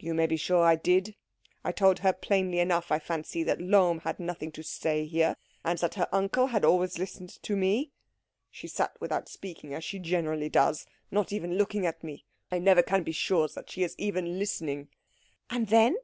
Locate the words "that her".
5.78-6.08